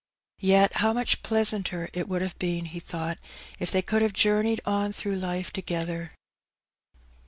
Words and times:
Yet 0.39 0.77
how 0.77 0.93
much 0.93 1.21
pleasanter 1.21 1.87
it 1.93 2.09
would 2.09 2.23
have 2.23 2.35
been, 2.39 2.65
he 2.65 2.79
thought, 2.79 3.19
if 3.59 3.69
they 3.69 3.83
could 3.83 4.01
have 4.01 4.13
journeyed 4.13 4.59
on 4.65 4.93
through 4.93 5.17
life 5.17 5.53
together. 5.53 6.15